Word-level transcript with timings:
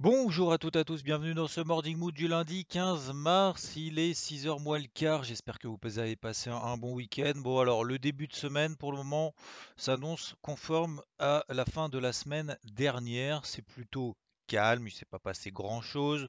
Bonjour 0.00 0.52
à 0.52 0.58
toutes 0.58 0.76
et 0.76 0.78
à 0.78 0.84
tous, 0.84 1.02
bienvenue 1.02 1.34
dans 1.34 1.48
ce 1.48 1.60
Morning 1.60 1.96
Mood 1.96 2.14
du 2.14 2.28
lundi 2.28 2.64
15 2.64 3.12
mars, 3.14 3.72
il 3.74 3.98
est 3.98 4.12
6h 4.12 4.62
moins 4.62 4.78
le 4.78 4.86
quart, 4.86 5.24
j'espère 5.24 5.58
que 5.58 5.66
vous 5.66 5.98
avez 5.98 6.14
passé 6.14 6.50
un, 6.50 6.76
bon 6.76 6.94
week-end. 6.94 7.32
Bon 7.34 7.58
alors 7.58 7.82
le 7.82 7.98
début 7.98 8.28
de 8.28 8.32
semaine 8.32 8.76
pour 8.76 8.92
le 8.92 8.98
moment 8.98 9.34
s'annonce 9.76 10.36
conforme 10.40 11.02
à 11.18 11.42
la 11.48 11.64
fin 11.64 11.88
de 11.88 11.98
la 11.98 12.12
semaine 12.12 12.56
dernière, 12.62 13.44
c'est 13.44 13.62
plutôt 13.62 14.16
calme, 14.46 14.86
il 14.86 14.92
ne 14.92 14.96
s'est 14.96 15.04
pas 15.04 15.18
passé 15.18 15.50
grand-chose. 15.50 16.28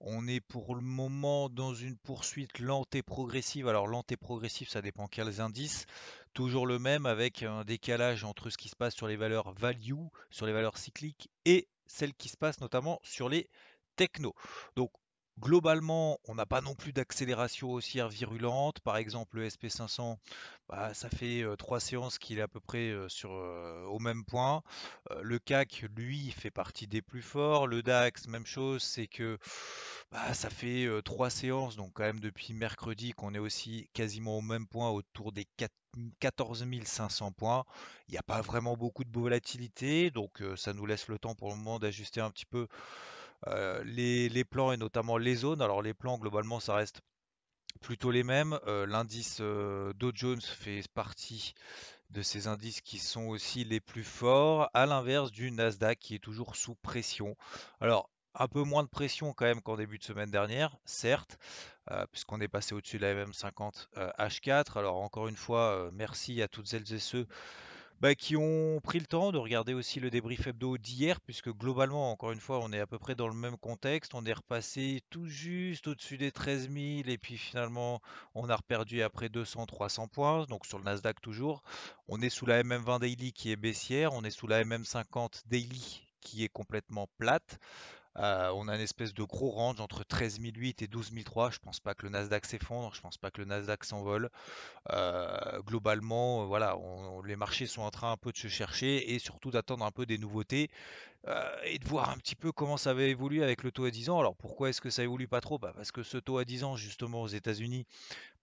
On 0.00 0.26
est 0.26 0.40
pour 0.40 0.74
le 0.74 0.80
moment 0.80 1.50
dans 1.50 1.74
une 1.74 1.98
poursuite 1.98 2.60
lente 2.60 2.94
et 2.94 3.02
progressive. 3.02 3.68
Alors 3.68 3.88
lente 3.88 4.10
et 4.10 4.16
progressive, 4.16 4.70
ça 4.70 4.80
dépend 4.80 5.06
quels 5.06 5.42
indices. 5.42 5.84
Toujours 6.32 6.66
le 6.66 6.78
même 6.78 7.04
avec 7.04 7.42
un 7.42 7.62
décalage 7.62 8.24
entre 8.24 8.48
ce 8.48 8.56
qui 8.56 8.70
se 8.70 8.74
passe 8.74 8.94
sur 8.94 9.06
les 9.06 9.16
valeurs 9.16 9.52
value, 9.52 10.08
sur 10.30 10.46
les 10.46 10.54
valeurs 10.54 10.78
cycliques 10.78 11.28
et 11.44 11.68
celles 11.92 12.14
qui 12.14 12.28
se 12.28 12.36
passent 12.36 12.60
notamment 12.60 13.00
sur 13.02 13.28
les 13.28 13.48
technos. 13.96 14.34
Globalement, 15.40 16.18
on 16.28 16.34
n'a 16.34 16.44
pas 16.44 16.60
non 16.60 16.74
plus 16.74 16.92
d'accélération 16.92 17.70
haussière 17.70 18.08
virulente. 18.08 18.80
Par 18.80 18.98
exemple, 18.98 19.38
le 19.38 19.46
SP500, 19.48 20.18
bah, 20.68 20.92
ça 20.92 21.08
fait 21.08 21.42
euh, 21.42 21.56
trois 21.56 21.80
séances 21.80 22.18
qu'il 22.18 22.38
est 22.38 22.42
à 22.42 22.48
peu 22.48 22.60
près 22.60 22.90
euh, 22.90 23.08
sur, 23.08 23.32
euh, 23.32 23.84
au 23.86 23.98
même 23.98 24.24
point. 24.24 24.62
le 25.22 25.38
CAC, 25.38 25.86
lui, 25.96 26.30
fait 26.32 26.50
partie 26.50 26.86
des 26.86 27.00
plus 27.00 27.22
forts. 27.22 27.66
Le 27.66 27.82
DAX, 27.82 28.28
même 28.28 28.44
chose, 28.46 28.82
c'est 28.82 29.06
que 29.06 29.38
bah, 30.10 30.34
ça 30.34 30.50
fait 30.50 30.86
trois 31.04 31.30
séances, 31.30 31.76
donc 31.76 31.92
quand 31.94 32.04
même 32.04 32.20
depuis 32.20 32.52
mercredi, 32.52 33.12
qu'on 33.12 33.34
est 33.34 33.38
aussi 33.38 33.88
quasiment 33.94 34.38
au 34.38 34.42
même 34.42 34.66
point, 34.66 34.90
autour 34.90 35.32
des 35.32 35.46
14 36.20 36.64
500 36.84 37.32
points. 37.32 37.64
Il 38.08 38.12
n'y 38.12 38.18
a 38.18 38.22
pas 38.22 38.42
vraiment 38.42 38.76
beaucoup 38.76 39.04
de 39.04 39.12
volatilité, 39.12 40.10
donc 40.10 40.42
ça 40.56 40.74
nous 40.74 40.84
laisse 40.84 41.08
le 41.08 41.18
temps 41.18 41.34
pour 41.34 41.50
le 41.50 41.56
moment 41.56 41.78
d'ajuster 41.78 42.20
un 42.20 42.30
petit 42.30 42.46
peu 42.46 42.68
euh, 43.48 43.82
les, 43.84 44.44
plans 44.44 44.72
et 44.72 44.76
notamment 44.76 45.16
les 45.16 45.34
zones. 45.34 45.62
Alors 45.62 45.82
les 45.82 45.94
plans 45.94 46.18
globalement 46.18 46.60
ça 46.60 46.74
reste 46.74 47.00
plutôt 47.80 48.10
les 48.10 48.22
mêmes. 48.22 48.58
Euh, 48.66 48.86
l'indice 48.86 49.38
euh, 49.40 49.92
Dow 49.94 50.12
Jones 50.14 50.40
fait 50.40 50.82
partie 50.94 51.54
de 52.10 52.22
ces 52.22 52.46
indices 52.46 52.80
qui 52.80 52.98
sont 52.98 53.26
aussi 53.26 53.64
les 53.64 53.80
plus 53.80 54.04
forts, 54.04 54.68
à 54.74 54.86
l'inverse 54.86 55.32
du 55.32 55.50
Nasdaq 55.50 55.98
qui 55.98 56.14
est 56.14 56.18
toujours 56.18 56.56
sous 56.56 56.74
pression. 56.74 57.36
Alors 57.80 58.10
un 58.34 58.48
peu 58.48 58.62
moins 58.62 58.82
de 58.82 58.88
pression 58.88 59.32
quand 59.32 59.46
même 59.46 59.62
qu'en 59.62 59.76
début 59.76 59.98
de 59.98 60.04
semaine 60.04 60.30
dernière, 60.30 60.76
certes, 60.86 61.38
puisqu'on 62.12 62.40
est 62.40 62.48
passé 62.48 62.74
au-dessus 62.74 62.96
de 62.98 63.02
la 63.02 63.26
MM50 63.26 63.88
H4. 64.18 64.78
Alors 64.78 64.96
encore 65.02 65.28
une 65.28 65.36
fois, 65.36 65.90
merci 65.92 66.40
à 66.40 66.48
toutes 66.48 66.66
celles 66.66 66.90
et 66.94 66.98
ceux 66.98 67.26
bah, 68.02 68.16
qui 68.16 68.36
ont 68.36 68.80
pris 68.82 68.98
le 68.98 69.06
temps 69.06 69.30
de 69.30 69.38
regarder 69.38 69.74
aussi 69.74 70.00
le 70.00 70.10
débrief 70.10 70.48
hebdo 70.48 70.76
d'hier, 70.76 71.20
puisque 71.20 71.50
globalement, 71.50 72.10
encore 72.10 72.32
une 72.32 72.40
fois, 72.40 72.58
on 72.60 72.72
est 72.72 72.80
à 72.80 72.86
peu 72.88 72.98
près 72.98 73.14
dans 73.14 73.28
le 73.28 73.34
même 73.34 73.56
contexte. 73.56 74.12
On 74.14 74.26
est 74.26 74.32
repassé 74.32 75.02
tout 75.08 75.28
juste 75.28 75.86
au-dessus 75.86 76.18
des 76.18 76.32
13 76.32 76.68
000, 76.68 76.74
et 77.06 77.16
puis 77.16 77.38
finalement, 77.38 78.00
on 78.34 78.50
a 78.50 78.56
reperdu 78.56 79.02
après 79.02 79.28
200-300 79.28 80.08
points, 80.08 80.46
donc 80.46 80.66
sur 80.66 80.78
le 80.78 80.84
Nasdaq 80.84 81.20
toujours. 81.20 81.62
On 82.08 82.20
est 82.20 82.28
sous 82.28 82.44
la 82.44 82.64
MM20 82.64 82.98
Daily 82.98 83.32
qui 83.32 83.52
est 83.52 83.56
baissière, 83.56 84.12
on 84.14 84.24
est 84.24 84.30
sous 84.30 84.48
la 84.48 84.64
MM50 84.64 85.42
Daily 85.46 86.02
qui 86.20 86.42
est 86.42 86.48
complètement 86.48 87.06
plate. 87.18 87.60
Euh, 88.18 88.50
on 88.54 88.68
a 88.68 88.74
une 88.74 88.80
espèce 88.80 89.14
de 89.14 89.22
gros 89.22 89.50
range 89.50 89.80
entre 89.80 90.04
13 90.04 90.40
008 90.40 90.82
et 90.82 90.86
12 90.86 91.12
003. 91.24 91.50
Je 91.50 91.58
pense 91.58 91.80
pas 91.80 91.94
que 91.94 92.04
le 92.04 92.10
Nasdaq 92.10 92.44
s'effondre, 92.44 92.94
je 92.94 93.00
pense 93.00 93.16
pas 93.16 93.30
que 93.30 93.40
le 93.40 93.46
Nasdaq 93.46 93.84
s'envole. 93.84 94.30
Euh, 94.90 95.60
globalement, 95.62 96.46
voilà, 96.46 96.76
les 97.24 97.36
marchés 97.36 97.66
sont 97.66 97.82
en 97.82 97.90
train 97.90 98.12
un 98.12 98.16
peu 98.16 98.32
de 98.32 98.36
se 98.36 98.48
chercher 98.48 99.14
et 99.14 99.18
surtout 99.18 99.50
d'attendre 99.50 99.84
un 99.84 99.90
peu 99.90 100.06
des 100.06 100.18
nouveautés. 100.18 100.70
Euh, 101.28 101.56
et 101.64 101.78
de 101.78 101.86
voir 101.86 102.10
un 102.10 102.16
petit 102.16 102.34
peu 102.34 102.50
comment 102.50 102.76
ça 102.76 102.94
va 102.94 103.04
évoluer 103.04 103.44
avec 103.44 103.62
le 103.62 103.70
taux 103.70 103.84
à 103.84 103.90
10 103.92 104.10
ans. 104.10 104.18
Alors 104.18 104.34
pourquoi 104.34 104.70
est-ce 104.70 104.80
que 104.80 104.90
ça 104.90 105.04
évolue 105.04 105.28
pas 105.28 105.40
trop? 105.40 105.56
Bah, 105.56 105.72
Parce 105.76 105.92
que 105.92 106.02
ce 106.02 106.18
taux 106.18 106.38
à 106.38 106.44
10 106.44 106.64
ans, 106.64 106.76
justement, 106.76 107.22
aux 107.22 107.28
États-Unis, 107.28 107.86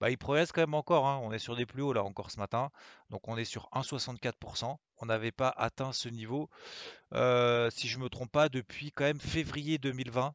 bah, 0.00 0.10
il 0.10 0.16
progresse 0.16 0.50
quand 0.50 0.62
même 0.62 0.74
encore. 0.74 1.06
Hein. 1.06 1.20
On 1.22 1.30
est 1.32 1.38
sur 1.38 1.56
des 1.56 1.66
plus 1.66 1.82
hauts 1.82 1.92
là 1.92 2.02
encore 2.04 2.30
ce 2.30 2.38
matin. 2.38 2.70
Donc 3.10 3.28
on 3.28 3.36
est 3.36 3.44
sur 3.44 3.68
1,64%. 3.72 4.78
On 5.02 5.06
n'avait 5.06 5.32
pas 5.32 5.50
atteint 5.50 5.92
ce 5.92 6.08
niveau, 6.08 6.48
euh, 7.14 7.70
si 7.70 7.88
je 7.88 7.98
ne 7.98 8.04
me 8.04 8.08
trompe 8.08 8.32
pas, 8.32 8.48
depuis 8.48 8.92
quand 8.92 9.04
même 9.04 9.20
février 9.20 9.78
2020. 9.78 10.34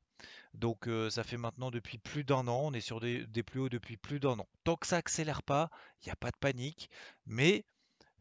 Donc 0.53 0.87
euh, 0.87 1.09
ça 1.09 1.23
fait 1.23 1.37
maintenant 1.37 1.71
depuis 1.71 1.97
plus 1.97 2.23
d'un 2.23 2.47
an, 2.47 2.61
on 2.63 2.73
est 2.73 2.81
sur 2.81 2.99
des, 2.99 3.25
des 3.27 3.43
plus 3.43 3.59
hauts 3.59 3.69
depuis 3.69 3.97
plus 3.97 4.19
d'un 4.19 4.39
an. 4.39 4.47
Tant 4.63 4.75
que 4.75 4.87
ça 4.87 4.97
accélère 4.97 5.43
pas, 5.43 5.69
il 6.01 6.05
n'y 6.05 6.11
a 6.11 6.15
pas 6.15 6.31
de 6.31 6.37
panique, 6.37 6.89
mais 7.25 7.65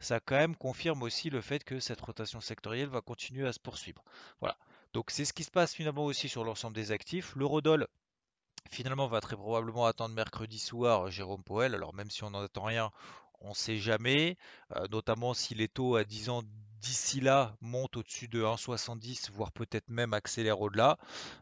ça 0.05 0.21
quand 0.21 0.37
même 0.37 0.57
confirme 0.57 1.03
aussi 1.03 1.31
le 1.31 1.41
fait 1.41 1.65
que 1.65 1.81
cette 1.81 2.01
rotation 2.01 2.41
sectorielle 2.41 2.89
va 2.89 3.01
continuer 3.01 3.47
à 3.47 3.53
se 3.53 3.61
poursuivre. 3.61 4.05
Voilà. 4.41 4.57
Donc 4.93 5.11
c'est 5.11 5.25
ce 5.25 5.33
qui 5.33 5.45
se 5.45 5.51
passe 5.51 5.75
finalement 5.75 6.05
aussi 6.05 6.29
sur 6.29 6.45
l'ensemble 6.45 6.77
des 6.77 6.93
actifs. 6.93 7.35
L'eurodoll 7.35 7.89
finalement 8.71 9.07
va 9.07 9.21
très 9.21 9.37
probablement 9.37 9.87
attendre 9.87 10.15
mercredi 10.15 10.59
soir 10.59 11.11
Jérôme 11.11 11.43
Powell. 11.43 11.75
Alors 11.75 11.95
même 11.95 12.11
si 12.11 12.23
on 12.25 12.31
n'en 12.31 12.43
attend 12.43 12.65
rien, 12.65 12.91
on 13.41 13.51
ne 13.51 13.55
sait 13.55 13.79
jamais, 13.79 14.37
euh, 14.77 14.87
notamment 14.91 15.35
si 15.35 15.55
les 15.55 15.69
taux 15.69 15.97
à 15.97 16.05
10 16.05 16.31
ans 16.31 16.43
d'ici 16.85 17.21
là 17.21 17.57
montent 17.63 17.97
au-dessus 17.97 18.29
de 18.29 18.43
1,70, 18.43 19.31
voire 19.33 19.53
peut-être 19.53 19.89
même 19.89 20.13
accélèrent 20.13 20.61
au-delà. 20.61 20.99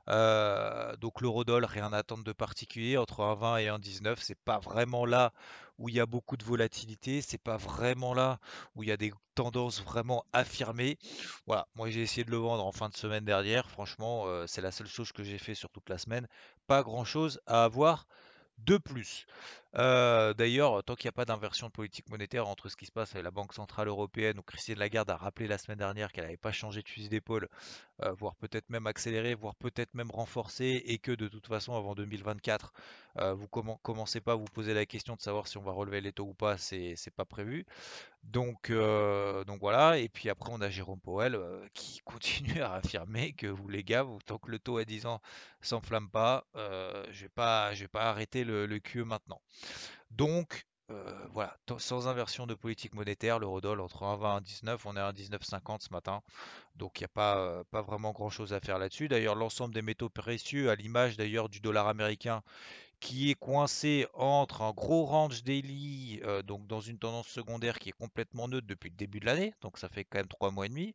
Euh, 0.08 0.97
donc 0.97 1.20
l'eurodoll, 1.20 1.64
rien 1.64 1.92
à 1.92 1.98
attendre 1.98 2.22
de 2.22 2.32
particulier, 2.32 2.97
entre 2.97 3.20
1,20 3.22 3.60
et 3.60 3.66
1,19, 3.66 4.16
c'est 4.20 4.38
pas 4.38 4.60
vraiment 4.60 5.04
là 5.04 5.32
où 5.78 5.88
il 5.88 5.97
y 5.97 6.00
a 6.00 6.06
beaucoup 6.06 6.36
de 6.36 6.44
volatilité, 6.44 7.22
c'est 7.22 7.42
pas 7.42 7.56
vraiment 7.56 8.14
là 8.14 8.38
où 8.76 8.84
il 8.84 8.88
y 8.88 8.92
a 8.92 8.97
des 8.97 9.12
tendances 9.34 9.82
vraiment 9.82 10.25
affirmées. 10.32 10.97
Voilà, 11.47 11.66
moi 11.75 11.91
j'ai 11.91 12.02
essayé 12.02 12.22
de 12.25 12.31
le 12.31 12.36
vendre 12.36 12.64
en 12.64 12.72
fin 12.72 12.88
de 12.88 12.97
semaine 12.97 13.25
dernière, 13.25 13.69
franchement, 13.69 14.25
euh, 14.26 14.47
c'est 14.47 14.62
la 14.62 14.70
seule 14.70 14.86
chose 14.86 15.10
que 15.10 15.25
j'ai 15.25 15.38
fait 15.38 15.56
sur 15.56 15.70
toute 15.70 15.88
la 15.88 15.98
semaine, 15.98 16.28
pas 16.69 16.84
grand-chose 16.84 17.41
à 17.47 17.64
avoir 17.64 18.06
de 18.58 18.76
plus. 18.78 19.26
Euh, 19.76 20.34
d'ailleurs, 20.34 20.84
tant 20.84 20.94
qu'il 20.94 21.06
n'y 21.06 21.10
a 21.10 21.12
pas 21.12 21.24
d'inversion 21.24 21.68
de 21.68 21.72
politique 21.72 22.08
monétaire 22.10 22.46
entre 22.46 22.68
ce 22.68 22.76
qui 22.76 22.84
se 22.84 22.92
passe 22.92 23.12
avec 23.12 23.24
la 23.24 23.30
Banque 23.30 23.54
Centrale 23.54 23.88
Européenne, 23.88 24.38
où 24.38 24.42
Christine 24.42 24.78
Lagarde 24.78 25.08
a 25.10 25.16
rappelé 25.16 25.48
la 25.48 25.56
semaine 25.56 25.78
dernière 25.78 26.12
qu'elle 26.12 26.24
n'avait 26.24 26.36
pas 26.36 26.52
changé 26.52 26.82
de 26.82 26.88
fusil 26.88 27.08
d'épaule, 27.08 27.48
euh, 28.02 28.12
voire 28.12 28.34
peut-être 28.36 28.68
même 28.68 28.86
accéléré, 28.86 29.34
voire 29.34 29.54
peut-être 29.54 29.94
même 29.94 30.10
renforcé, 30.10 30.82
et 30.86 30.98
que 30.98 31.12
de 31.12 31.26
toute 31.28 31.46
façon, 31.46 31.74
avant 31.74 31.94
2024, 31.94 32.72
euh, 33.18 33.32
vous 33.34 33.48
commencez 33.48 34.20
pas 34.20 34.32
à 34.32 34.34
vous 34.36 34.44
poser 34.44 34.74
la 34.74 34.84
question 34.84 35.16
de 35.16 35.22
savoir 35.22 35.48
si 35.48 35.56
on 35.56 35.62
va 35.62 35.72
relever 35.72 36.00
les 36.02 36.12
taux 36.12 36.26
ou 36.26 36.34
pas, 36.34 36.58
c'est 36.58 36.96
pas 37.16 37.24
prévu. 37.24 37.64
Donc, 38.24 38.70
voilà, 39.60 39.98
et 39.98 40.08
puis 40.08 40.28
après 40.28 40.50
on 40.52 40.60
a 40.60 40.70
Jérôme 40.70 41.00
Powell 41.00 41.38
qui 41.74 42.00
continue 42.04 42.60
à 42.62 42.74
affirmer 42.74 43.32
que 43.32 43.46
vous 43.46 43.68
les 43.68 43.84
gars, 43.84 44.06
tant 44.26 44.38
que 44.38 44.50
le 44.50 44.58
taux 44.58 44.78
à 44.78 44.84
10 44.84 45.06
ans 45.06 45.20
s'enflamme 45.60 46.10
pas, 46.10 46.44
je 46.54 47.12
je 47.12 47.80
vais 47.82 47.88
pas 47.88 48.10
arrêter 48.10 48.44
le, 48.44 48.66
le 48.66 48.78
QE 48.78 49.04
maintenant. 49.04 49.40
Donc, 50.10 50.66
euh, 50.92 51.26
voilà, 51.32 51.56
sans 51.78 52.08
inversion 52.08 52.46
de 52.46 52.54
politique 52.54 52.94
monétaire, 52.94 53.38
l'eurodoll 53.38 53.80
entre 53.80 54.02
1,20 54.02 54.40
et 54.40 54.66
1,19, 54.66 54.78
on 54.84 54.96
est 54.96 55.00
à 55.00 55.12
1,1950 55.12 55.82
ce 55.82 55.92
matin. 55.92 56.22
Donc 56.76 57.00
il 57.00 57.02
n'y 57.02 57.06
a 57.06 57.08
pas, 57.08 57.38
euh, 57.38 57.64
pas 57.70 57.82
vraiment 57.82 58.12
grand 58.12 58.31
chose 58.31 58.52
à 58.52 58.60
faire 58.60 58.78
là-dessus. 58.78 59.08
D'ailleurs, 59.08 59.34
l'ensemble 59.34 59.75
des 59.75 59.82
métaux 59.82 60.10
précieux, 60.10 60.70
à 60.70 60.75
l'image 60.75 61.16
d'ailleurs 61.16 61.48
du 61.48 61.60
dollar 61.60 61.88
américain, 61.88 62.42
qui 63.00 63.31
est 63.31 63.34
coincé 63.34 64.06
entre 64.14 64.62
un 64.62 64.72
gros 64.72 65.04
range 65.04 65.44
daily, 65.44 66.20
euh, 66.25 66.42
donc 66.42 66.66
dans 66.66 66.81
une 66.81 66.98
tendance 66.98 67.28
secondaire 67.28 67.78
qui 67.78 67.88
est 67.88 67.92
complètement 67.92 68.48
neutre 68.48 68.66
depuis 68.66 68.90
le 68.90 68.96
début 68.96 69.20
de 69.20 69.26
l'année, 69.26 69.54
donc 69.62 69.78
ça 69.78 69.88
fait 69.88 70.04
quand 70.04 70.19
même 70.19 70.28
trois 70.28 70.50
mois 70.50 70.66
et 70.66 70.69
demi, 70.69 70.94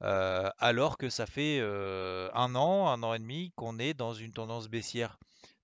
alors 0.00 0.98
que 0.98 1.08
ça 1.08 1.24
fait 1.26 1.60
un 1.60 2.54
an, 2.54 2.88
un 2.88 3.02
an 3.02 3.14
et 3.14 3.18
demi 3.18 3.52
qu'on 3.56 3.78
est 3.78 3.94
dans 3.94 4.12
une 4.12 4.32
tendance 4.32 4.68
baissière 4.68 5.18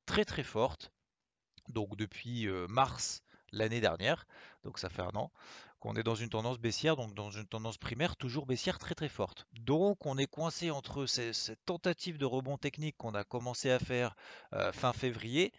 très 0.06 0.24
très 0.24 0.42
forte 0.42 0.91
donc 1.68 1.96
depuis 1.96 2.48
mars 2.68 3.22
l'année 3.52 3.80
dernière, 3.80 4.26
donc 4.64 4.78
ça 4.78 4.88
fait 4.88 5.02
un 5.02 5.14
an, 5.14 5.30
qu'on 5.80 5.96
est 5.96 6.02
dans 6.02 6.14
une 6.14 6.28
tendance 6.28 6.58
baissière, 6.58 6.96
donc 6.96 7.12
dans 7.14 7.30
une 7.30 7.46
tendance 7.46 7.76
primaire 7.76 8.16
toujours 8.16 8.46
baissière 8.46 8.78
très 8.78 8.94
très 8.94 9.08
forte. 9.08 9.46
Donc 9.52 10.06
on 10.06 10.16
est 10.16 10.26
coincé 10.26 10.70
entre 10.70 11.06
cette 11.06 11.64
tentative 11.66 12.18
de 12.18 12.24
rebond 12.24 12.56
technique 12.56 12.96
qu'on 12.96 13.14
a 13.14 13.24
commencé 13.24 13.70
à 13.70 13.78
faire 13.78 14.14
fin 14.72 14.92
février 14.92 15.52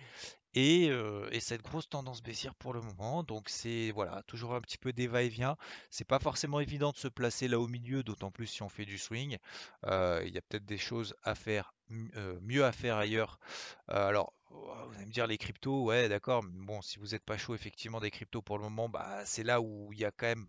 et, 0.55 0.85
et, 1.31 1.39
cette 1.39 1.61
grosse 1.61 1.89
tendance 1.89 2.21
baissière 2.21 2.55
pour 2.55 2.73
le 2.73 2.81
moment. 2.81 3.23
Donc 3.23 3.49
c'est 3.49 3.91
voilà, 3.91 4.23
toujours 4.27 4.53
un 4.55 4.61
petit 4.61 4.77
peu 4.77 4.93
des 4.93 5.07
va-et-vient. 5.07 5.57
C'est 5.89 6.07
pas 6.07 6.19
forcément 6.19 6.59
évident 6.59 6.91
de 6.91 6.97
se 6.97 7.07
placer 7.07 7.47
là 7.47 7.59
au 7.59 7.67
milieu, 7.67 8.03
d'autant 8.03 8.31
plus 8.31 8.47
si 8.47 8.63
on 8.63 8.69
fait 8.69 8.85
du 8.85 8.97
swing. 8.97 9.37
il 9.83 10.31
y 10.33 10.37
a 10.37 10.41
peut-être 10.41 10.65
des 10.65 10.77
choses 10.77 11.15
à 11.23 11.35
faire, 11.35 11.73
mieux 11.89 12.63
à 12.63 12.71
faire 12.71 12.97
ailleurs. 12.97 13.39
alors 13.87 14.33
vous 14.53 14.95
allez 14.95 15.05
me 15.05 15.11
dire 15.11 15.27
les 15.27 15.37
cryptos, 15.37 15.83
ouais 15.83 16.09
d'accord, 16.09 16.43
mais 16.43 16.65
bon 16.65 16.81
si 16.81 16.99
vous 16.99 17.07
n'êtes 17.07 17.23
pas 17.23 17.37
chaud 17.37 17.55
effectivement 17.55 17.99
des 17.99 18.11
cryptos 18.11 18.41
pour 18.41 18.57
le 18.57 18.63
moment, 18.63 18.89
bah 18.89 19.21
c'est 19.25 19.43
là 19.43 19.61
où 19.61 19.91
il 19.93 19.99
y 19.99 20.05
a 20.05 20.11
quand 20.11 20.27
même 20.27 20.47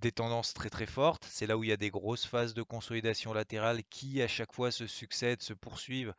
des 0.00 0.12
tendances 0.12 0.54
très 0.54 0.70
très 0.70 0.86
fortes. 0.86 1.26
C'est 1.28 1.46
là 1.46 1.56
où 1.56 1.64
il 1.64 1.70
y 1.70 1.72
a 1.72 1.76
des 1.76 1.90
grosses 1.90 2.26
phases 2.26 2.54
de 2.54 2.62
consolidation 2.62 3.32
latérale 3.32 3.82
qui 3.88 4.22
à 4.22 4.28
chaque 4.28 4.52
fois 4.52 4.70
se 4.70 4.86
succèdent, 4.86 5.42
se 5.42 5.52
poursuivent, 5.52 6.14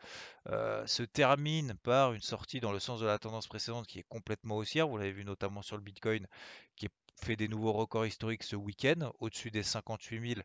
euh, 0.49 0.85
se 0.87 1.03
terminent 1.03 1.75
par 1.83 2.13
une 2.13 2.21
sortie 2.21 2.59
dans 2.59 2.71
le 2.71 2.79
sens 2.79 2.99
de 2.99 3.05
la 3.05 3.19
tendance 3.19 3.47
précédente 3.47 3.87
qui 3.87 3.99
est 3.99 4.05
complètement 4.07 4.57
haussière. 4.57 4.87
Vous 4.87 4.97
l'avez 4.97 5.11
vu 5.11 5.25
notamment 5.25 5.61
sur 5.61 5.77
le 5.77 5.83
Bitcoin 5.83 6.27
qui 6.75 6.87
fait 7.21 7.35
des 7.35 7.47
nouveaux 7.47 7.73
records 7.73 8.07
historiques 8.07 8.43
ce 8.43 8.55
week-end, 8.55 9.11
au-dessus 9.19 9.51
des 9.51 9.63
58 9.63 10.35
000 10.35 10.41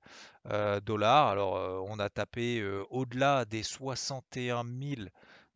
euh, 0.51 0.81
dollars. 0.81 1.29
Alors 1.29 1.57
euh, 1.57 1.81
on 1.87 1.99
a 1.99 2.11
tapé 2.11 2.63
au-delà 2.91 3.45
des 3.45 3.63
61 3.63 4.65
000 4.65 5.09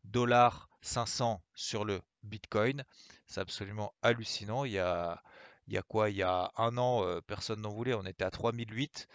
dollars 0.03 0.69
500 0.81 1.41
sur 1.53 1.85
le 1.85 2.01
Bitcoin. 2.23 2.83
C'est 3.27 3.41
absolument 3.41 3.93
hallucinant. 4.01 4.65
Il 4.65 4.71
y 4.73 4.79
a 4.79 5.21
il 5.67 5.73
y 5.73 5.77
a 5.77 5.83
quoi? 5.83 6.09
Il 6.09 6.17
y 6.17 6.23
a 6.23 6.51
un 6.57 6.77
an, 6.77 7.05
euh, 7.05 7.21
personne 7.21 7.61
n'en 7.61 7.69
voulait. 7.69 7.93
On 7.93 8.05
était 8.05 8.25
à 8.25 8.31
3008. 8.31 9.07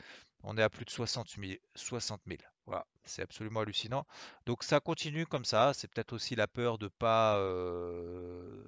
On 0.42 0.56
est 0.56 0.62
à 0.62 0.70
plus 0.70 0.84
de 0.84 0.90
60 0.90 1.28
000. 1.38 1.54
60 1.74 2.22
Voilà, 2.66 2.86
c'est 3.04 3.22
absolument 3.22 3.60
hallucinant. 3.60 4.06
Donc 4.46 4.62
ça 4.62 4.80
continue 4.80 5.26
comme 5.26 5.44
ça. 5.44 5.72
C'est 5.74 5.88
peut-être 5.88 6.12
aussi 6.12 6.34
la 6.36 6.46
peur 6.46 6.78
de 6.78 6.88
pas, 6.88 7.36
euh, 7.38 8.64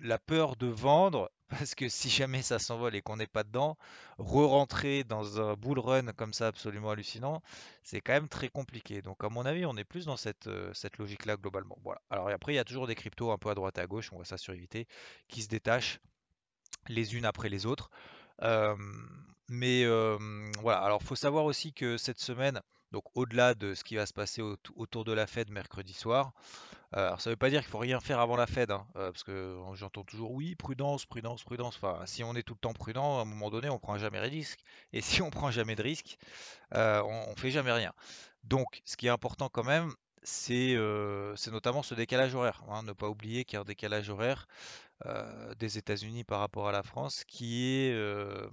la 0.00 0.18
peur 0.18 0.56
de 0.56 0.66
vendre, 0.66 1.30
parce 1.48 1.74
que 1.74 1.88
si 1.88 2.08
jamais 2.08 2.42
ça 2.42 2.58
s'envole 2.58 2.94
et 2.94 3.02
qu'on 3.02 3.16
n'est 3.16 3.26
pas 3.26 3.44
dedans, 3.44 3.76
re-rentrer 4.18 5.04
dans 5.04 5.40
un 5.40 5.54
bull 5.54 5.78
run 5.78 6.12
comme 6.12 6.32
ça 6.32 6.48
absolument 6.48 6.90
hallucinant, 6.90 7.42
c'est 7.82 8.00
quand 8.00 8.12
même 8.12 8.28
très 8.28 8.48
compliqué. 8.48 9.02
Donc 9.02 9.22
à 9.24 9.28
mon 9.28 9.44
avis, 9.46 9.66
on 9.66 9.76
est 9.76 9.84
plus 9.84 10.06
dans 10.06 10.16
cette, 10.16 10.46
euh, 10.46 10.72
logique-là 10.98 11.36
globalement. 11.36 11.78
Voilà. 11.82 12.00
Alors 12.10 12.28
après, 12.28 12.52
il 12.52 12.56
y 12.56 12.60
a 12.60 12.64
toujours 12.64 12.86
des 12.86 12.94
cryptos 12.94 13.30
un 13.30 13.38
peu 13.38 13.50
à 13.50 13.54
droite 13.54 13.78
et 13.78 13.80
à 13.80 13.86
gauche, 13.86 14.12
on 14.12 14.16
voit 14.16 14.24
ça 14.24 14.38
sur 14.38 14.54
Éviter, 14.54 14.86
qui 15.28 15.42
se 15.42 15.48
détachent 15.48 16.00
les 16.88 17.16
unes 17.16 17.24
après 17.24 17.48
les 17.48 17.66
autres. 17.66 17.90
mais 19.48 19.84
voilà, 20.60 20.80
alors 20.80 21.02
faut 21.02 21.16
savoir 21.16 21.44
aussi 21.44 21.72
que 21.72 21.96
cette 21.96 22.20
semaine, 22.20 22.60
donc 22.92 23.04
au-delà 23.14 23.54
de 23.54 23.74
ce 23.74 23.84
qui 23.84 23.96
va 23.96 24.06
se 24.06 24.12
passer 24.12 24.42
autour 24.42 25.04
de 25.04 25.12
la 25.12 25.26
Fed 25.26 25.50
mercredi 25.50 25.92
soir, 25.92 26.32
alors 26.92 27.20
ça 27.20 27.30
veut 27.30 27.36
pas 27.36 27.50
dire 27.50 27.60
qu'il 27.60 27.70
faut 27.70 27.78
rien 27.78 28.00
faire 28.00 28.18
avant 28.20 28.36
la 28.36 28.46
Fed, 28.46 28.70
hein, 28.70 28.86
parce 28.94 29.22
que 29.22 29.56
j'entends 29.74 30.04
toujours 30.04 30.32
oui, 30.32 30.56
prudence, 30.56 31.06
prudence, 31.06 31.44
prudence. 31.44 31.76
Enfin, 31.76 32.04
si 32.06 32.24
on 32.24 32.34
est 32.34 32.42
tout 32.42 32.54
le 32.54 32.60
temps 32.60 32.72
prudent, 32.72 33.18
à 33.18 33.22
un 33.22 33.24
moment 33.24 33.50
donné, 33.50 33.68
on 33.68 33.78
prend 33.78 33.96
jamais 33.96 34.20
de 34.20 34.26
risque. 34.26 34.60
Et 34.92 35.00
si 35.00 35.22
on 35.22 35.30
prend 35.30 35.50
jamais 35.50 35.76
de 35.76 35.82
risque, 35.82 36.18
on, 36.72 37.24
on 37.28 37.36
fait 37.36 37.50
jamais 37.50 37.72
rien. 37.72 37.92
Donc, 38.42 38.82
ce 38.84 38.96
qui 38.96 39.06
est 39.06 39.10
important 39.10 39.48
quand 39.48 39.64
même, 39.64 39.94
c'est 40.22 40.76
notamment 41.52 41.82
ce 41.82 41.94
décalage 41.94 42.34
horaire. 42.34 42.62
Hein, 42.68 42.82
ne 42.82 42.92
pas 42.92 43.08
oublier 43.08 43.44
qu'il 43.44 43.54
y 43.54 43.58
a 43.58 43.60
un 43.60 43.64
décalage 43.64 44.10
horaire 44.10 44.48
euh, 45.06 45.54
des 45.54 45.78
États-Unis 45.78 46.24
par 46.24 46.40
rapport 46.40 46.68
à 46.68 46.72
la 46.72 46.82
France, 46.82 47.24
qui 47.24 47.64
est, 47.66 47.92
euh, 47.92 48.48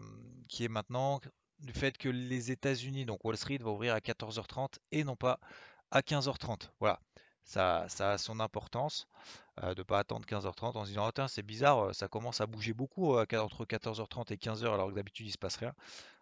qui 0.47 0.63
est 0.63 0.69
maintenant 0.69 1.19
du 1.59 1.74
fait 1.74 1.98
que 1.98 2.09
les 2.09 2.51
États-Unis, 2.51 3.06
donc 3.06 3.24
Wall 3.24 3.38
Street, 3.38 3.57
va 3.59 3.71
ouvrir 3.71 3.94
à 3.94 4.00
14h30 4.00 4.77
et 4.92 5.04
non 5.04 5.15
pas 5.15 5.39
à 5.92 6.01
15h30. 6.01 6.69
Voilà, 6.80 7.00
ça, 7.44 7.88
a 8.00 8.18
son 8.18 8.39
importance 8.39 9.07
euh, 9.63 9.74
de 9.74 9.80
ne 9.80 9.83
pas 9.83 10.00
attendre 10.00 10.25
15h30 10.25 10.77
en 10.77 10.86
se 10.86 10.89
disant 10.89 11.09
c'est 11.27 11.44
bizarre, 11.44 11.94
ça 11.95 12.07
commence 12.07 12.42
à 12.42 12.48
bouger 12.48 12.74
beaucoup 12.74 13.18
entre 13.18 13.65
14h30 13.65 14.33
et 14.33 14.38
15h 14.38 14.65
alors 14.74 14.89
que 14.89 14.95
d'habitude 14.95 15.27
il 15.27 15.31
se 15.31 15.38
passe 15.38 15.57
rien. 15.57 15.74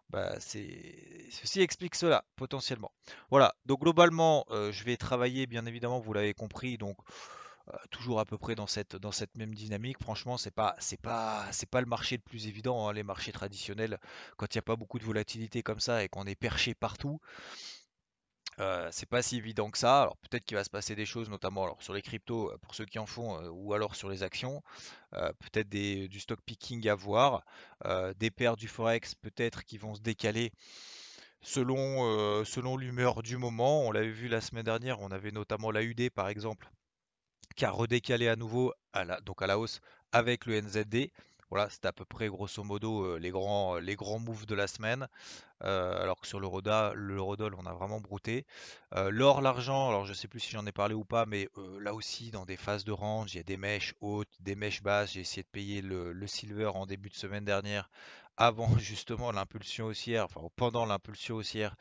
Bah. 0.10 0.40
Ceci 0.40 1.62
explique 1.62 1.96
cela, 1.96 2.26
potentiellement. 2.36 2.92
Voilà, 3.32 3.56
donc 3.66 3.82
globalement, 3.82 4.46
je 4.52 4.84
vais 4.84 4.98
travailler, 4.98 5.48
bien 5.48 5.66
évidemment, 5.66 6.00
vous 6.00 6.14
l'avez 6.14 6.36
compris, 6.36 6.78
donc 6.78 6.98
euh, 7.74 7.78
toujours 7.90 8.20
à 8.20 8.26
peu 8.26 8.38
près 8.38 8.54
dans 8.54 8.68
cette, 8.68 8.96
dans 8.96 9.12
cette 9.12 9.36
même 9.36 9.54
dynamique. 9.56 9.98
Franchement, 10.00 10.38
c'est 10.38 10.52
pas, 10.52 10.76
c'est 10.80 11.02
pas, 11.02 11.48
c'est 11.52 11.70
pas 11.70 11.82
le 11.82 11.88
marché 11.88 12.18
le 12.18 12.22
plus 12.22 12.48
évident. 12.48 12.88
Hein, 12.88 12.94
les 12.94 13.02
marchés 13.02 13.32
traditionnels, 13.32 14.00
quand 14.38 14.54
il 14.54 14.58
n'y 14.58 14.60
a 14.60 14.64
pas 14.64 14.76
beaucoup 14.76 15.00
de 15.00 15.04
volatilité 15.04 15.64
comme 15.64 15.80
ça 15.80 16.04
et 16.04 16.10
qu'on 16.10 16.26
est 16.26 16.36
perché 16.36 16.76
partout, 16.76 17.20
euh, 18.60 18.88
c'est 18.92 19.08
pas 19.10 19.24
si 19.24 19.38
évident 19.38 19.72
que 19.72 19.80
ça. 19.80 20.04
Alors 20.04 20.16
peut-être 20.18 20.46
qu'il 20.46 20.56
va 20.58 20.64
se 20.64 20.70
passer 20.70 20.96
des 20.96 21.08
choses, 21.08 21.28
notamment 21.28 21.64
alors, 21.64 21.82
sur 21.82 21.94
les 21.94 22.04
cryptos 22.04 22.52
euh, 22.52 22.58
pour 22.60 22.76
ceux 22.76 22.86
qui 22.86 23.00
en 23.00 23.08
font, 23.08 23.44
ou 23.50 23.74
alors 23.74 23.96
sur 23.96 24.10
les 24.10 24.22
actions. 24.22 24.62
peut-être 25.12 25.70
du 25.70 26.20
stock 26.20 26.40
picking 26.46 26.88
à 26.88 26.96
voir, 26.96 27.44
des 28.18 28.30
paires 28.30 28.58
du 28.58 28.68
forex 28.68 29.16
peut-être 29.16 29.64
qui 29.64 29.78
vont 29.80 29.96
se 29.96 30.02
décaler 30.02 30.52
selon, 31.42 32.44
selon 32.46 32.78
l'humeur 32.78 33.24
du 33.24 33.38
moment. 33.38 33.82
On 33.82 33.92
l'avait 33.92 34.12
vu 34.12 34.28
la 34.28 34.42
semaine 34.42 34.66
dernière, 34.66 35.02
on 35.02 35.10
avait 35.10 35.32
notamment 35.32 35.72
l'AUD 35.72 36.10
par 36.12 36.30
exemple 36.30 36.70
qui 37.56 37.66
a 37.66 37.72
redécalé 37.72 38.28
à 38.28 38.36
nouveau 38.36 38.74
à 38.94 39.06
la, 39.06 39.20
donc 39.22 39.42
à 39.42 39.48
la 39.48 39.60
hausse 39.60 39.82
avec 40.12 40.46
le 40.46 40.62
NZD. 40.62 41.12
Voilà, 41.52 41.70
c'était 41.70 41.88
à 41.88 41.94
peu 41.94 42.06
près 42.06 42.28
grosso 42.28 42.64
modo 42.64 43.06
euh, 43.06 43.20
les 43.20 43.30
grands, 43.30 43.76
les 43.78 43.96
grands 43.96 44.18
moves 44.20 44.46
de 44.48 44.56
la 44.56 44.68
semaine. 44.68 45.08
Euh, 45.64 46.02
alors 46.02 46.20
que 46.20 46.28
sur 46.28 46.40
le 46.40 46.48
l'eurodoll, 46.96 47.56
on 47.56 47.66
a 47.66 47.74
vraiment 47.74 48.02
brouté. 48.02 48.46
Euh, 48.94 49.10
l'or, 49.10 49.42
l'argent, 49.42 49.90
alors 49.90 50.06
je 50.06 50.14
sais 50.14 50.28
plus 50.28 50.40
si 50.40 50.52
j'en 50.52 50.66
ai 50.66 50.72
parlé 50.72 50.96
ou 50.96 51.06
pas, 51.06 51.26
mais 51.26 51.48
là 51.80 51.94
aussi 51.94 52.32
dans 52.32 52.46
des 52.46 52.58
phases 52.58 52.84
de 52.84 52.92
range, 52.92 53.34
il 53.34 53.38
y 53.38 53.40
a 53.40 53.44
des 53.44 53.58
mèches 53.58 53.94
hautes, 54.02 54.36
des 54.40 54.56
mèches 54.56 54.82
basses. 54.82 55.14
J'ai 55.14 55.22
essayé 55.22 55.44
de 55.44 55.48
payer 55.48 55.82
le, 55.82 56.12
le, 56.14 56.28
silver 56.28 56.72
en 56.74 56.86
début 56.86 57.10
de 57.10 57.16
semaine 57.16 57.46
dernière, 57.46 57.90
avant 58.38 58.78
justement 58.80 59.32
l'impulsion 59.32 59.86
haussière, 59.86 60.28
pendant 60.56 60.86
l'impulsion 60.86 61.36
haussière. 61.36 61.76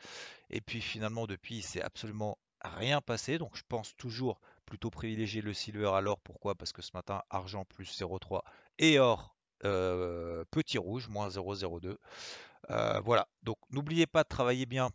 Et 0.51 0.61
puis 0.61 0.79
finalement 0.79 1.25
depuis, 1.25 1.61
c'est 1.63 1.81
absolument 1.81 2.37
rien 2.63 3.01
passé. 3.01 3.37
Donc 3.37 3.55
je 3.55 3.63
pense 3.67 3.95
toujours 3.97 4.39
plutôt 4.65 4.89
privilégier 4.89 5.41
le 5.41 5.53
silver 5.53 5.91
à 5.93 6.01
l'or. 6.01 6.19
Pourquoi? 6.19 6.55
Parce 6.55 6.73
que 6.73 6.81
ce 6.81 6.91
matin, 6.93 7.21
argent 7.29 7.65
plus 7.65 7.85
0,3 7.99 8.41
et 8.79 8.99
or 8.99 9.35
euh, 9.63 10.43
petit 10.51 10.77
rouge, 10.77 11.07
moins 11.07 11.29
0,02. 11.29 11.97
Euh, 12.71 12.99
voilà, 13.01 13.27
donc 13.43 13.57
n'oubliez 13.71 14.07
pas 14.07 14.23
de 14.23 14.27
travailler 14.27 14.65
bien 14.65 14.89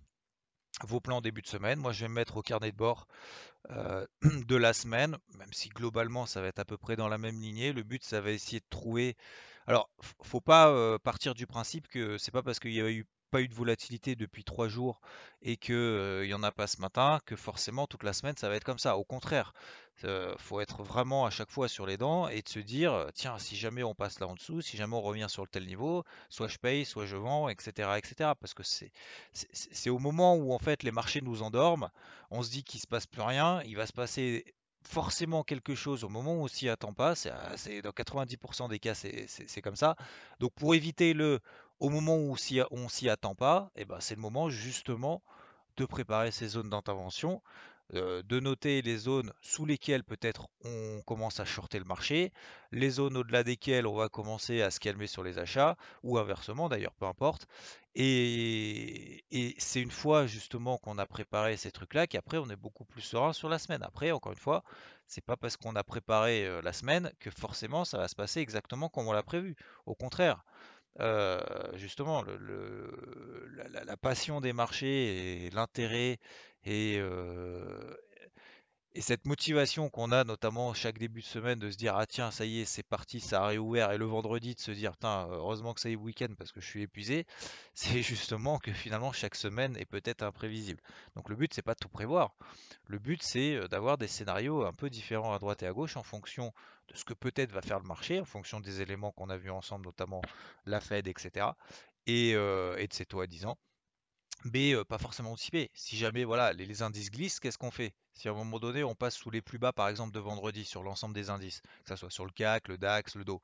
vos 0.83 1.01
plans 1.01 1.21
début 1.21 1.43
de 1.43 1.47
semaine. 1.47 1.79
Moi, 1.79 1.93
je 1.93 2.03
vais 2.03 2.09
me 2.09 2.15
mettre 2.15 2.37
au 2.37 2.43
carnet 2.43 2.71
de 2.73 2.77
bord 2.77 3.07
euh, 3.71 4.07
de 4.23 4.57
la 4.57 4.73
semaine, 4.73 5.17
même 5.39 5.53
si 5.53 5.69
globalement, 5.69 6.27
ça 6.27 6.41
va 6.41 6.49
être 6.49 6.59
à 6.59 6.65
peu 6.65 6.77
près 6.77 6.97
dans 6.97 7.09
la 7.09 7.19
même 7.19 7.41
lignée. 7.41 7.73
Le 7.73 7.83
but, 7.83 8.05
ça 8.05 8.21
va 8.21 8.31
essayer 8.31 8.61
de 8.61 8.67
trouver... 8.71 9.17
Alors, 9.67 9.91
faut 10.23 10.41
pas 10.41 10.99
partir 11.01 11.35
du 11.35 11.47
principe 11.47 11.87
que 11.89 12.19
c'est 12.19 12.33
pas 12.33 12.43
parce 12.43 12.59
qu'il 12.59 12.73
y 12.73 12.81
a 12.81 12.91
eu 12.91 13.07
pas 13.31 13.41
eu 13.41 13.49
de 13.49 13.55
volatilité 13.55 14.17
depuis 14.17 14.45
trois 14.45 14.69
jours 14.69 15.01
et 15.43 15.57
que 15.57 16.23
il 16.25 16.29
y 16.29 16.35
en 16.35 16.43
a 16.43 16.53
pas 16.53 16.67
ce 16.67 16.81
matin, 16.81 17.21
que 17.25 17.37
forcément 17.37 17.87
toute 17.87 18.03
la 18.03 18.13
semaine 18.13 18.37
ça 18.37 18.49
va 18.49 18.57
être 18.57 18.65
comme 18.65 18.79
ça. 18.79 18.97
Au 18.97 19.05
contraire, 19.05 19.55
il 20.03 20.35
faut 20.39 20.61
être 20.61 20.83
vraiment 20.83 21.27
à 21.27 21.31
chaque 21.31 21.51
fois 21.51 21.69
sur 21.69 21.87
les 21.87 21.97
dents 21.97 22.29
et 22.29 22.43
de 22.43 22.49
se 22.49 22.59
dire 22.59 23.07
tiens 23.15 23.39
si 23.39 23.57
jamais 23.57 23.83
on 23.83 23.95
passe 23.95 24.19
là 24.21 24.27
en 24.27 24.35
dessous, 24.35 24.61
si 24.61 24.77
jamais 24.77 24.97
on 24.97 25.03
revient 25.03 25.27
sur 25.29 25.43
le 25.43 25.49
tel 25.49 25.67
niveau, 25.67 26.05
soit 26.29 26.49
je 26.49 26.59
paye, 26.59 26.85
soit 26.85 27.07
je 27.07 27.17
vends, 27.17 27.49
etc., 27.49 27.91
etc. 27.97 28.33
Parce 28.41 28.55
que 28.55 28.63
c'est 28.63 29.91
au 29.91 29.99
moment 29.99 30.37
où 30.37 30.53
en 30.53 30.59
fait 30.59 30.83
les 30.83 30.91
marchés 30.91 31.21
nous 31.21 31.43
endorment, 31.43 31.91
on 32.31 32.43
se 32.43 32.51
dit 32.51 32.65
qu'il 32.65 32.81
se 32.81 32.87
passe 32.87 33.07
plus 33.07 33.23
rien, 33.23 33.63
il 33.65 33.77
va 33.77 33.87
se 33.87 33.93
passer 33.93 34.45
forcément 34.83 35.45
quelque 35.45 35.75
chose 35.75 36.05
au 36.05 36.09
moment 36.09 36.37
où 36.37 36.45
on 36.45 36.49
s'y 36.49 36.71
attend 36.71 36.95
pas. 36.95 37.15
C'est 37.15 37.83
dans 37.83 37.91
90% 37.91 38.71
des 38.71 38.79
cas, 38.79 38.95
c'est 38.95 39.63
comme 39.63 39.77
ça. 39.77 39.95
Donc 40.39 40.53
pour 40.55 40.75
éviter 40.75 41.13
le 41.13 41.41
au 41.81 41.89
moment 41.89 42.17
où 42.17 42.37
on 42.71 42.89
s'y 42.89 43.09
attend 43.09 43.35
pas, 43.35 43.71
et 43.75 43.83
eh 43.83 43.85
ben, 43.85 43.99
c'est 44.01 44.15
le 44.15 44.21
moment 44.21 44.51
justement 44.51 45.23
de 45.77 45.85
préparer 45.87 46.31
ces 46.31 46.49
zones 46.49 46.71
d'intervention, 46.71 47.43
euh, 47.95 48.23
de 48.23 48.39
noter 48.39 48.83
les 48.83 48.99
zones 48.99 49.33
sous 49.41 49.67
lesquelles 49.67 50.05
peut-être 50.05 50.47
on 50.65 51.01
commence 51.07 51.41
à 51.41 51.45
shorter 51.45 51.81
le 51.81 51.85
marché, 51.85 52.33
les 52.71 52.91
zones 52.91 53.17
au-delà 53.17 53.43
desquelles 53.43 53.87
on 53.87 53.97
va 53.97 54.09
commencer 54.09 54.63
à 54.63 54.71
se 54.71 54.79
calmer 54.79 55.09
sur 55.09 55.25
les 55.25 55.39
achats, 55.39 55.77
ou 56.05 56.17
inversement 56.17 56.69
d'ailleurs, 56.69 56.95
peu 56.95 57.07
importe. 57.07 57.49
Et, 57.97 59.25
c'est 59.59 59.83
une 59.83 59.91
fois 59.91 60.27
justement 60.27 60.79
qu'on 60.79 60.99
a 60.99 61.07
préparé 61.07 61.57
ces 61.57 61.73
trucs-là 61.73 62.07
qu'après 62.07 62.39
on 62.39 62.49
est 62.49 62.57
beaucoup 62.57 62.85
plus 62.85 63.03
serein 63.03 63.33
sur 63.33 63.49
la 63.49 63.59
semaine. 63.59 63.83
Après, 63.83 64.13
encore 64.13 64.33
une 64.33 64.39
fois, 64.39 64.63
c'est 65.09 65.25
pas 65.25 65.37
parce 65.37 65.57
qu'on 65.57 65.75
a 65.75 65.83
préparé 65.83 66.47
euh, 66.47 66.63
la 66.63 66.73
semaine 66.73 67.11
que 67.19 67.31
forcément 67.31 67.85
ça 67.85 67.99
va 67.99 68.07
se 68.07 68.15
passer 68.15 68.41
exactement 68.41 68.89
comme 68.89 69.09
on 69.09 69.13
l'a 69.13 69.25
prévu. 69.25 69.57
Au 69.87 69.97
contraire, 69.97 70.45
euh, 70.99 71.41
justement, 71.75 72.25
la, 73.85 73.97
passion 73.97 74.41
des 74.41 74.53
marchés 74.53 75.47
et 75.47 75.51
l'intérêt 75.51 76.19
et, 76.65 76.97
euh, 76.99 77.95
Et 78.93 79.03
cette 79.03 79.25
motivation 79.25 79.89
qu'on 79.89 80.11
a 80.11 80.25
notamment 80.25 80.75
chaque 80.75 80.99
début 80.99 81.21
de 81.21 81.27
semaine 81.27 81.61
de 81.61 81.71
se 81.71 81.77
dire 81.77 81.95
ah 81.97 82.07
tiens 82.07 82.33
ça 82.33 82.45
y 82.45 82.61
est 82.61 82.65
c'est 82.65 82.83
parti 82.83 83.21
ça 83.21 83.45
a 83.45 83.47
réouvert 83.47 83.93
et 83.93 83.99
le 83.99 84.05
vendredi 84.05 84.57
de 84.57 84.61
se 84.61 84.73
dire 84.73 84.93
putain 84.93 85.29
heureusement 85.31 85.75
que 85.75 85.81
ça 85.81 85.89
y 85.89 85.93
est 85.93 85.97
week-end 85.97 86.35
parce 86.37 86.51
que 86.51 86.61
je 86.61 86.67
suis 86.67 86.83
épuisé 86.83 87.25
c'est 87.75 88.03
justement 88.03 88.59
que 88.59 88.73
finalement 88.73 89.13
chaque 89.13 89.37
semaine 89.37 89.77
est 89.77 89.85
peut-être 89.85 90.25
imprévisible. 90.25 90.81
Donc 91.15 91.29
le 91.29 91.37
but 91.37 91.55
c'est 91.55 91.63
pas 91.63 91.75
de 91.75 91.79
tout 91.79 91.89
prévoir. 91.89 92.35
Le 92.87 92.99
but 92.99 93.23
c'est 93.23 93.69
d'avoir 93.69 93.97
des 93.97 94.09
scénarios 94.09 94.65
un 94.65 94.73
peu 94.73 94.91
différents 94.91 95.35
à 95.35 95.39
droite 95.39 95.63
et 95.63 95.67
à 95.69 95.73
gauche 95.73 95.97
en 95.97 96.03
fonction 96.03 96.53
de 96.89 96.97
ce 96.97 97.05
que 97.05 97.15
peut-être 97.15 97.53
va 97.53 97.63
faire 97.63 97.79
le 97.79 97.87
marché 97.87 98.19
en 98.19 98.25
fonction 98.25 98.59
des 98.59 98.81
éléments 98.81 99.13
qu'on 99.13 99.31
a 99.31 99.37
vus 99.37 99.51
ensemble 99.51 99.85
notamment 99.85 100.21
la 100.67 100.81
Fed 100.81 101.07
etc 101.07 101.47
et, 102.09 102.31
et 102.31 102.35
de 102.89 102.93
ses 102.93 103.07
taux 103.07 103.21
à 103.21 103.29
10 103.29 103.47
ans 103.47 103.57
mais 104.45 104.75
pas 104.85 104.99
forcément 104.99 105.33
anticipé. 105.33 105.71
Si 105.75 105.97
jamais 105.97 106.25
voilà, 106.25 106.53
les, 106.53 106.83
indices 106.83 107.11
glissent, 107.11 107.41
qu'est-ce 107.41 107.59
qu'on 107.59 107.71
fait? 107.71 107.95
Si 108.13 108.29
à 108.29 108.33
un 108.33 108.35
moment 108.35 108.59
donné 108.59 108.85
on 108.85 108.95
passe 108.95 109.17
sous 109.17 109.31
les 109.31 109.43
plus 109.43 109.59
bas 109.59 109.73
par 109.73 109.89
exemple 109.89 110.13
de 110.13 110.21
vendredi 110.21 110.65
sur 110.65 110.83
l'ensemble 110.83 111.15
des 111.15 111.31
indices, 111.31 111.63
que 111.85 111.89
ce 111.91 111.97
soit 111.97 112.11
sur 112.11 112.25
le 112.25 112.33
CAC, 112.33 112.69
le 112.69 112.79
DAX, 112.79 113.15
le 113.17 113.25
DO, 113.25 113.43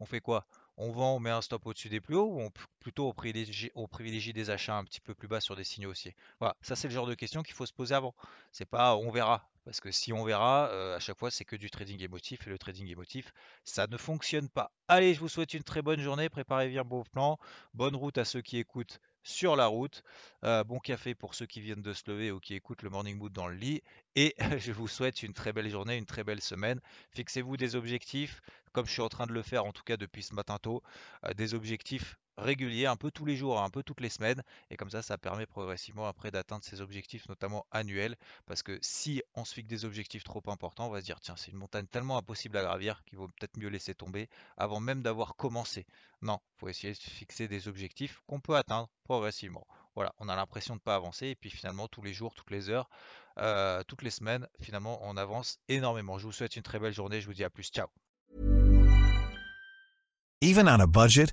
on 0.00 0.06
fait 0.06 0.20
quoi? 0.20 0.46
On 0.78 0.90
vend, 0.90 1.16
on 1.16 1.20
met 1.20 1.30
un 1.30 1.40
stop 1.40 1.64
au-dessus 1.66 1.88
des 1.88 2.00
plus 2.00 2.16
hauts 2.16 2.40
ou 2.40 2.50
plutôt 2.80 3.08
on 3.08 3.12
privilégie, 3.12 3.70
on 3.74 3.88
privilégie, 3.88 4.32
des 4.32 4.50
achats 4.50 4.76
un 4.76 4.84
petit 4.84 5.00
peu 5.00 5.14
plus 5.14 5.26
bas 5.26 5.40
sur 5.40 5.56
des 5.56 5.64
signaux 5.64 5.90
haussiers? 5.90 6.14
Voilà, 6.38 6.54
ça 6.60 6.76
c'est 6.76 6.88
le 6.88 6.94
genre 6.94 7.06
de 7.06 7.14
question 7.14 7.42
qu'il 7.42 7.54
faut 7.54 7.66
se 7.66 7.72
poser 7.72 7.94
avant. 7.94 8.14
C'est 8.52 8.66
pas 8.66 8.96
on 8.96 9.10
verra, 9.10 9.48
parce 9.64 9.80
que 9.80 9.90
si 9.90 10.12
on 10.12 10.22
verra, 10.22 10.66
à 10.94 11.00
chaque 11.00 11.18
fois 11.18 11.30
c'est 11.30 11.44
que 11.44 11.56
du 11.56 11.70
trading 11.70 12.02
émotif 12.02 12.46
et 12.46 12.50
le 12.50 12.58
trading 12.58 12.88
émotif, 12.88 13.32
ça 13.64 13.86
ne 13.86 13.96
fonctionne 13.96 14.48
pas. 14.48 14.70
Allez, 14.88 15.14
je 15.14 15.20
vous 15.20 15.28
souhaite 15.28 15.54
une 15.54 15.64
très 15.64 15.82
bonne 15.82 16.00
journée, 16.00 16.28
préparez 16.28 16.68
bien 16.68 16.82
vos 16.82 17.04
plans, 17.04 17.38
bonne 17.72 17.96
route 17.96 18.18
à 18.18 18.24
ceux 18.24 18.42
qui 18.42 18.58
écoutent 18.58 19.00
sur 19.26 19.56
la 19.56 19.66
route. 19.66 20.02
Euh, 20.44 20.64
bon 20.64 20.78
café 20.78 21.14
pour 21.14 21.34
ceux 21.34 21.46
qui 21.46 21.60
viennent 21.60 21.82
de 21.82 21.92
se 21.92 22.08
lever 22.10 22.30
ou 22.30 22.38
qui 22.38 22.54
écoutent 22.54 22.82
le 22.82 22.90
Morning 22.90 23.18
Mood 23.18 23.32
dans 23.32 23.48
le 23.48 23.56
lit. 23.56 23.82
Et 24.14 24.34
je 24.58 24.72
vous 24.72 24.88
souhaite 24.88 25.22
une 25.22 25.34
très 25.34 25.52
belle 25.52 25.68
journée, 25.68 25.96
une 25.96 26.06
très 26.06 26.24
belle 26.24 26.40
semaine. 26.40 26.80
Fixez-vous 27.10 27.56
des 27.56 27.74
objectifs, 27.74 28.40
comme 28.72 28.86
je 28.86 28.92
suis 28.92 29.02
en 29.02 29.08
train 29.08 29.26
de 29.26 29.32
le 29.32 29.42
faire 29.42 29.64
en 29.64 29.72
tout 29.72 29.82
cas 29.82 29.96
depuis 29.96 30.22
ce 30.22 30.34
matin 30.34 30.58
tôt, 30.58 30.82
euh, 31.24 31.34
des 31.34 31.54
objectifs 31.54 32.16
régulier, 32.38 32.86
un 32.86 32.96
peu 32.96 33.10
tous 33.10 33.24
les 33.24 33.36
jours, 33.36 33.60
un 33.60 33.70
peu 33.70 33.82
toutes 33.82 34.00
les 34.00 34.08
semaines. 34.08 34.42
Et 34.70 34.76
comme 34.76 34.90
ça, 34.90 35.02
ça 35.02 35.18
permet 35.18 35.46
progressivement 35.46 36.06
après 36.06 36.30
d'atteindre 36.30 36.64
ces 36.64 36.80
objectifs, 36.80 37.28
notamment 37.28 37.66
annuels. 37.70 38.16
Parce 38.46 38.62
que 38.62 38.78
si 38.82 39.22
on 39.34 39.44
se 39.44 39.54
fixe 39.54 39.68
des 39.68 39.84
objectifs 39.84 40.24
trop 40.24 40.42
importants, 40.48 40.86
on 40.86 40.90
va 40.90 41.00
se 41.00 41.06
dire, 41.06 41.20
tiens, 41.20 41.36
c'est 41.36 41.50
une 41.50 41.58
montagne 41.58 41.86
tellement 41.86 42.18
impossible 42.18 42.56
à 42.56 42.62
gravir 42.62 43.02
qu'il 43.04 43.18
vaut 43.18 43.28
peut-être 43.28 43.56
mieux 43.56 43.68
laisser 43.68 43.94
tomber 43.94 44.28
avant 44.56 44.80
même 44.80 45.02
d'avoir 45.02 45.36
commencé. 45.36 45.86
Non, 46.22 46.38
il 46.56 46.60
faut 46.60 46.68
essayer 46.68 46.92
de 46.92 46.98
fixer 46.98 47.48
des 47.48 47.68
objectifs 47.68 48.22
qu'on 48.26 48.40
peut 48.40 48.56
atteindre 48.56 48.88
progressivement. 49.04 49.66
Voilà, 49.94 50.14
on 50.18 50.28
a 50.28 50.36
l'impression 50.36 50.74
de 50.74 50.80
ne 50.80 50.82
pas 50.82 50.94
avancer. 50.94 51.28
Et 51.28 51.34
puis 51.34 51.50
finalement, 51.50 51.88
tous 51.88 52.02
les 52.02 52.12
jours, 52.12 52.34
toutes 52.34 52.50
les 52.50 52.68
heures, 52.68 52.88
euh, 53.38 53.82
toutes 53.84 54.02
les 54.02 54.10
semaines, 54.10 54.46
finalement, 54.60 54.98
on 55.02 55.16
avance 55.16 55.58
énormément. 55.68 56.18
Je 56.18 56.26
vous 56.26 56.32
souhaite 56.32 56.56
une 56.56 56.62
très 56.62 56.78
belle 56.78 56.92
journée. 56.92 57.20
Je 57.20 57.26
vous 57.26 57.34
dis 57.34 57.44
à 57.44 57.50
plus. 57.50 57.68
Ciao. 57.68 57.88
Even 60.42 60.68
on 60.68 60.80
a 60.80 60.86
budget. 60.86 61.32